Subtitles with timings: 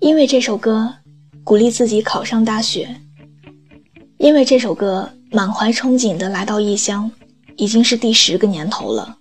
[0.00, 0.94] 因为这首歌
[1.44, 2.96] 鼓励自己考上大学，
[4.16, 7.10] 因为这首歌满怀憧憬的来到异乡，
[7.56, 9.18] 已经是第十个年头了。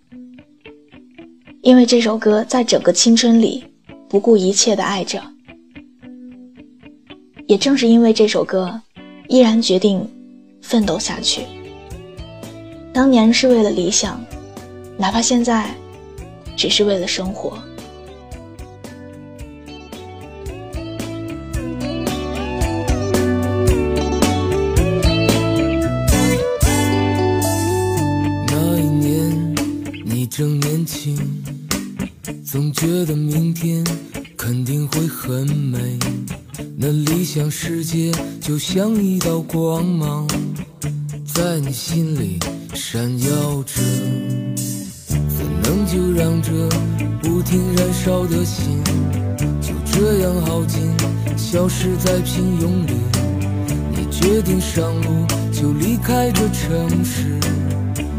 [1.62, 3.66] 因为这首歌在整个青春里
[4.08, 5.22] 不顾一切的爱着，
[7.46, 8.82] 也正是因为这首歌，
[9.28, 10.10] 依然决定
[10.62, 11.42] 奋斗下去。
[12.94, 14.24] 当年是为了理想，
[14.98, 15.70] 哪怕现在
[16.56, 17.62] 只是为了生活。
[30.40, 31.18] 正年轻
[32.46, 33.84] 总觉得明天
[34.38, 36.00] 肯定会很美，
[36.78, 40.26] 那理想世界就像一道光芒，
[41.26, 42.40] 在你心里
[42.74, 43.82] 闪耀着。
[44.56, 46.52] 怎能就让这
[47.22, 48.82] 不停燃烧的心
[49.60, 50.82] 就这样耗尽，
[51.36, 52.94] 消失在平庸里？
[53.92, 57.38] 你决定上路，就离开这城市，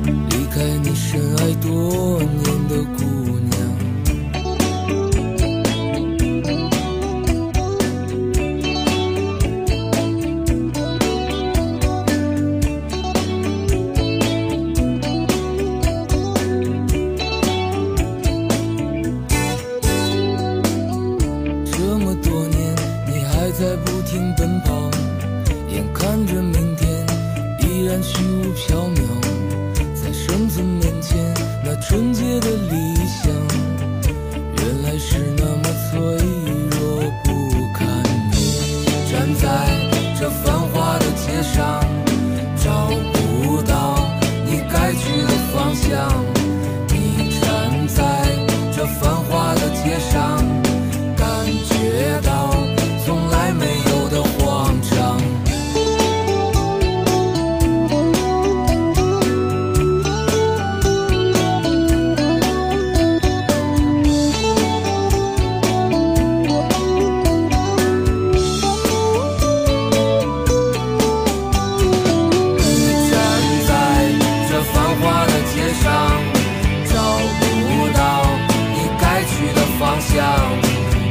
[0.04, 2.09] 离开你深爱多
[24.10, 24.90] 停奔跑
[25.68, 27.06] 眼看着明天
[27.60, 29.06] 依然虚无缥缈
[29.94, 31.32] 在生存面前
[31.64, 32.79] 那纯洁的理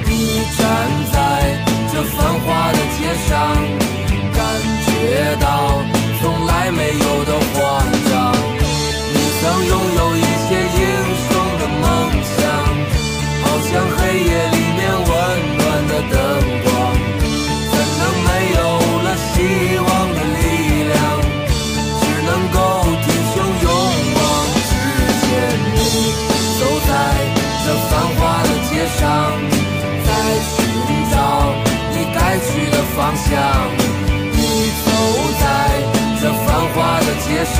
[0.07, 0.65] 你站
[1.11, 1.63] 在
[1.93, 3.58] 这繁华的街上。
[33.09, 33.31] 方向。
[34.33, 34.39] 你
[34.85, 34.87] 走
[35.39, 35.43] 在
[36.21, 37.57] 这繁华的街上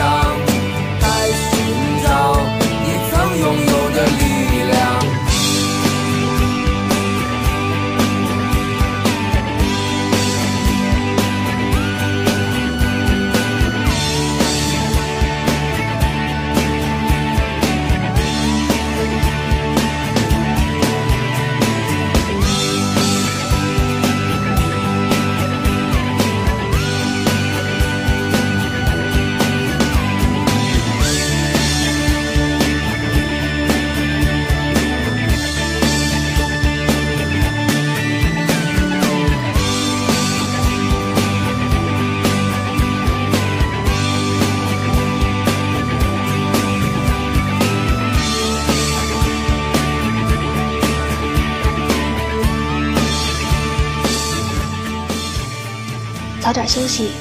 [56.42, 57.12] 早点休息，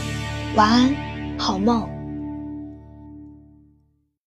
[0.55, 0.95] 晚安，
[1.37, 1.98] 好梦。